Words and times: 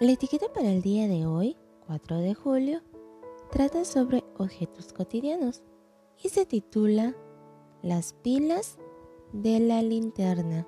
La 0.00 0.12
etiqueta 0.12 0.50
para 0.50 0.70
el 0.70 0.80
día 0.80 1.06
de 1.08 1.26
hoy, 1.26 1.58
4 1.86 2.20
de 2.20 2.32
julio, 2.32 2.80
trata 3.50 3.84
sobre 3.84 4.24
objetos 4.38 4.94
cotidianos 4.94 5.62
y 6.24 6.30
se 6.30 6.46
titula 6.46 7.14
Las 7.82 8.14
pilas 8.14 8.78
de 9.34 9.60
la 9.60 9.82
linterna. 9.82 10.66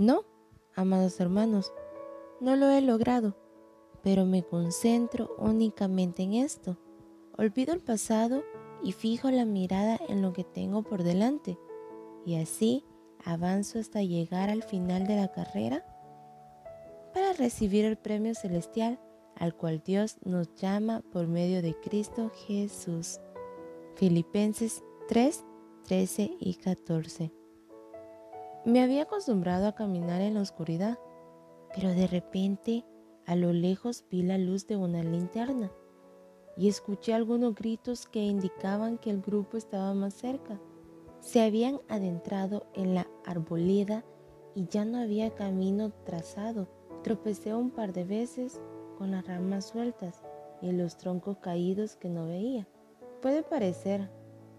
No, 0.00 0.24
amados 0.74 1.20
hermanos, 1.20 1.72
no 2.40 2.56
lo 2.56 2.68
he 2.70 2.80
logrado, 2.80 3.36
pero 4.02 4.26
me 4.26 4.42
concentro 4.42 5.30
únicamente 5.38 6.24
en 6.24 6.32
esto. 6.32 6.78
Olvido 7.38 7.72
el 7.72 7.80
pasado 7.80 8.42
y 8.82 8.90
fijo 8.90 9.30
la 9.30 9.44
mirada 9.44 10.00
en 10.08 10.20
lo 10.20 10.32
que 10.32 10.42
tengo 10.42 10.82
por 10.82 11.04
delante, 11.04 11.60
y 12.26 12.34
así 12.42 12.84
avanzo 13.24 13.78
hasta 13.78 14.02
llegar 14.02 14.50
al 14.50 14.64
final 14.64 15.06
de 15.06 15.14
la 15.14 15.30
carrera 15.30 15.86
para 17.12 17.32
recibir 17.32 17.84
el 17.84 17.96
premio 17.96 18.34
celestial 18.34 18.98
al 19.36 19.54
cual 19.56 19.82
Dios 19.84 20.18
nos 20.24 20.54
llama 20.54 21.02
por 21.12 21.26
medio 21.26 21.62
de 21.62 21.74
Cristo 21.80 22.30
Jesús. 22.46 23.20
Filipenses 23.96 24.84
3, 25.08 25.44
13 25.86 26.36
y 26.38 26.54
14. 26.54 27.32
Me 28.66 28.82
había 28.82 29.04
acostumbrado 29.04 29.66
a 29.66 29.74
caminar 29.74 30.20
en 30.20 30.34
la 30.34 30.42
oscuridad, 30.42 30.98
pero 31.74 31.88
de 31.88 32.06
repente 32.06 32.84
a 33.26 33.34
lo 33.34 33.52
lejos 33.52 34.04
vi 34.10 34.22
la 34.22 34.38
luz 34.38 34.66
de 34.66 34.76
una 34.76 35.02
linterna 35.02 35.72
y 36.56 36.68
escuché 36.68 37.14
algunos 37.14 37.54
gritos 37.54 38.06
que 38.06 38.20
indicaban 38.20 38.98
que 38.98 39.08
el 39.10 39.22
grupo 39.22 39.56
estaba 39.56 39.94
más 39.94 40.14
cerca. 40.14 40.60
Se 41.20 41.40
habían 41.40 41.80
adentrado 41.88 42.66
en 42.74 42.94
la 42.94 43.08
arboleda 43.24 44.04
y 44.54 44.66
ya 44.66 44.84
no 44.84 44.98
había 44.98 45.34
camino 45.34 45.90
trazado. 46.04 46.79
Tropecé 47.02 47.54
un 47.54 47.70
par 47.70 47.92
de 47.92 48.04
veces 48.04 48.60
con 48.98 49.10
las 49.10 49.26
ramas 49.26 49.66
sueltas 49.66 50.22
y 50.60 50.72
los 50.72 50.98
troncos 50.98 51.38
caídos 51.38 51.96
que 51.96 52.10
no 52.10 52.26
veía. 52.26 52.66
Puede 53.22 53.42
parecer, 53.42 54.10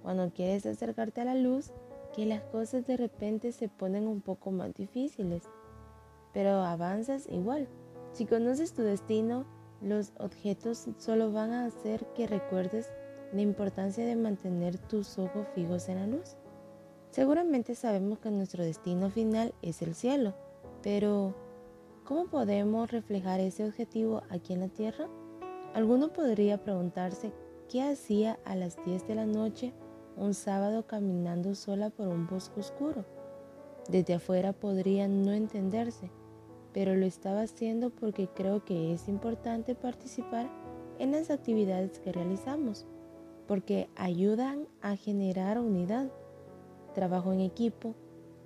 cuando 0.02 0.32
quieres 0.32 0.66
acercarte 0.66 1.22
a 1.22 1.26
la 1.26 1.36
luz, 1.36 1.72
que 2.16 2.26
las 2.26 2.42
cosas 2.42 2.86
de 2.88 2.98
repente 2.98 3.52
se 3.52 3.70
ponen 3.70 4.08
un 4.08 4.22
poco 4.22 4.52
más 4.52 4.74
difíciles, 4.74 5.44
pero 6.34 6.62
avanzas 6.62 7.28
igual. 7.30 7.68
Si 8.14 8.26
conoces 8.26 8.74
tu 8.74 8.82
destino, 8.82 9.46
los 9.82 10.14
objetos 10.20 10.88
solo 10.98 11.32
van 11.32 11.52
a 11.52 11.66
hacer 11.66 12.06
que 12.14 12.28
recuerdes 12.28 12.92
la 13.34 13.42
importancia 13.42 14.06
de 14.06 14.16
mantener 14.16 14.78
tus 14.78 15.18
ojos 15.18 15.48
fijos 15.56 15.88
en 15.90 16.00
la 16.00 16.08
luz. 16.08 16.36
Seguramente 17.12 17.76
sabemos 17.76 18.20
que 18.20 18.32
nuestro 18.32 18.64
destino 18.64 19.10
final 19.10 19.54
es 19.62 19.82
el 19.82 19.96
cielo, 19.96 20.34
pero 20.82 21.34
¿cómo 22.12 22.26
podemos 22.26 22.92
reflejar 22.92 23.40
ese 23.40 23.66
objetivo 23.66 24.24
aquí 24.30 24.52
en 24.52 24.60
la 24.60 24.68
tierra? 24.68 25.08
Alguno 25.74 26.12
podría 26.12 26.62
preguntarse 26.62 27.32
qué 27.70 27.84
hacía 27.84 28.38
a 28.44 28.54
las 28.54 28.76
10 28.84 29.08
de 29.08 29.16
la 29.16 29.26
noche 29.26 29.72
un 30.18 30.34
sábado 30.34 30.86
caminando 30.86 31.56
sola 31.56 31.90
por 31.90 32.10
un 32.10 32.28
bosque 32.28 32.60
oscuro. 32.60 33.06
Desde 33.88 34.16
afuera 34.16 34.52
podría 34.52 35.08
no 35.08 35.32
entenderse, 35.32 36.12
pero 36.74 36.98
lo 36.98 37.06
estaba 37.06 37.44
haciendo 37.44 37.92
porque 37.92 38.28
creo 38.28 38.66
que 38.66 38.92
es 38.92 39.08
importante 39.08 39.74
participar 39.74 40.52
en 41.00 41.12
las 41.12 41.30
actividades 41.30 41.98
que 42.00 42.12
realizamos, 42.12 42.88
porque 43.48 43.88
ayudan 43.96 44.68
a 44.82 44.98
generar 44.98 45.60
unidad, 45.60 46.12
trabajo 46.94 47.32
en 47.32 47.40
equipo, 47.40 47.96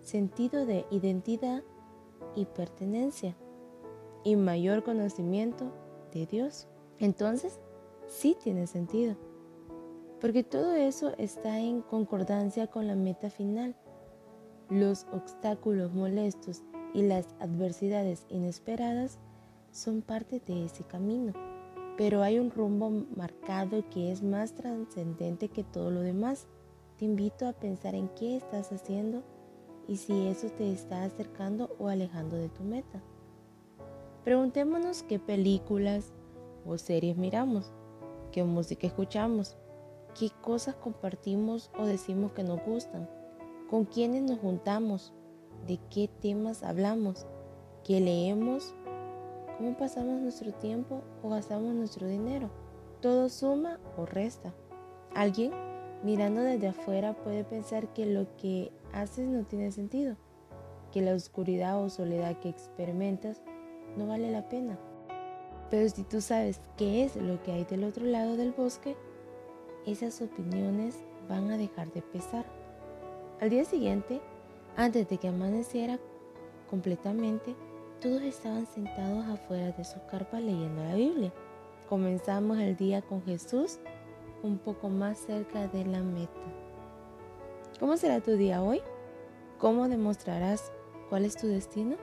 sentido 0.02 0.68
de 0.68 0.86
identidad 0.92 1.64
y 2.36 2.46
pertenencia, 2.46 3.36
y 4.26 4.36
mayor 4.36 4.84
conocimiento 4.84 5.72
de 6.12 6.26
Dios. 6.26 6.68
Entonces, 7.00 7.62
sí 8.08 8.36
tiene 8.44 8.68
sentido, 8.68 9.16
porque 10.20 10.44
todo 10.44 10.74
eso 10.74 11.14
está 11.18 11.60
en 11.60 11.82
concordancia 11.82 12.68
con 12.68 12.88
la 12.88 12.96
meta 12.96 13.30
final. 13.30 13.76
Los 14.70 15.06
obstáculos 15.14 15.94
molestos 15.94 16.64
y 16.94 17.04
las 17.04 17.28
adversidades 17.40 18.26
inesperadas 18.30 19.20
son 19.72 20.02
parte 20.02 20.42
de 20.46 20.66
ese 20.66 20.84
camino, 20.84 21.34
pero 21.98 22.24
hay 22.24 22.40
un 22.40 22.50
rumbo 22.50 22.90
marcado 23.16 23.88
que 23.90 24.12
es 24.12 24.24
más 24.24 24.54
trascendente 24.56 25.50
que 25.50 25.64
todo 25.64 25.92
lo 25.92 26.02
demás. 26.02 26.48
Te 26.98 27.06
invito 27.06 27.48
a 27.48 27.54
pensar 27.54 27.94
en 27.94 28.08
qué 28.10 28.38
estás 28.38 28.72
haciendo 28.72 29.22
y 29.88 29.98
si 29.98 30.28
eso 30.28 30.50
te 30.50 30.72
está 30.72 31.04
acercando 31.04 31.76
o 31.78 31.90
alejando 31.90 32.38
de 32.38 32.50
tu 32.50 32.64
meta. 32.64 33.04
Preguntémonos 34.26 35.04
qué 35.04 35.20
películas 35.20 36.12
o 36.66 36.80
series 36.80 37.16
miramos, 37.16 37.72
qué 38.32 38.44
música 38.44 38.88
escuchamos, 38.88 39.56
qué 40.20 40.32
cosas 40.42 40.74
compartimos 40.74 41.70
o 41.78 41.86
decimos 41.86 42.32
que 42.32 42.44
nos 42.44 42.60
gustan, 42.66 43.08
con 43.70 43.86
quiénes 43.86 44.24
nos 44.24 44.40
juntamos, 44.40 45.14
de 45.68 45.80
qué 45.92 46.08
temas 46.08 46.64
hablamos, 46.64 47.28
qué 47.84 48.00
leemos, 48.00 48.74
cómo 49.60 49.78
pasamos 49.78 50.20
nuestro 50.20 50.52
tiempo 50.54 51.04
o 51.22 51.30
gastamos 51.30 51.76
nuestro 51.76 52.08
dinero. 52.08 52.50
Todo 53.02 53.30
suma 53.30 53.80
o 53.96 54.08
resta. 54.08 54.56
Alguien 55.14 55.52
mirando 56.04 56.42
desde 56.42 56.70
afuera 56.70 57.14
puede 57.14 57.44
pensar 57.44 57.94
que 57.94 58.08
lo 58.08 58.26
que 58.38 58.72
haces 58.92 59.28
no 59.28 59.44
tiene 59.44 59.72
sentido, 59.72 60.18
que 60.92 61.04
la 61.04 61.14
oscuridad 61.14 61.80
o 61.80 61.90
soledad 61.92 62.40
que 62.40 62.50
experimentas 62.50 63.44
no 63.98 64.08
vale 64.08 64.32
la 64.32 64.48
pena. 64.48 64.78
Pero 65.70 65.90
si 65.90 66.04
tú 66.04 66.22
sabes 66.22 66.62
qué 66.78 67.04
es 67.04 67.16
lo 67.16 67.42
que 67.44 67.52
hay 67.52 67.66
del 67.66 67.84
otro 67.84 68.06
lado 68.06 68.38
del 68.38 68.52
bosque, 68.52 68.96
esas 69.86 70.22
opiniones 70.22 70.98
van 71.28 71.50
a 71.52 71.58
dejar 71.58 71.92
de 71.92 72.02
pesar. 72.02 72.46
Al 73.42 73.50
día 73.50 73.66
siguiente, 73.66 74.22
antes 74.78 75.08
de 75.10 75.18
que 75.18 75.28
amaneciera 75.28 76.00
completamente, 76.70 77.56
todos 78.02 78.22
estaban 78.22 78.66
sentados 78.68 79.26
afuera 79.26 79.72
de 79.72 79.84
su 79.84 80.04
carpa 80.06 80.40
leyendo 80.40 80.84
la 80.84 80.96
Biblia. 80.96 81.34
Comenzamos 81.90 82.60
el 82.60 82.76
día 82.76 83.02
con 83.02 83.24
Jesús 83.24 83.80
un 84.44 84.58
poco 84.58 84.90
más 84.90 85.18
cerca 85.18 85.68
de 85.68 85.86
la 85.86 86.02
meta. 86.02 86.32
¿Cómo 87.80 87.98
será 87.98 88.22
tu 88.22 88.32
día 88.38 88.62
hoy? 88.62 88.82
¿Cómo 89.58 89.88
demostrarás 89.88 90.72
cuál 91.10 91.26
es 91.26 91.36
tu 91.36 91.48
destino? 91.48 91.96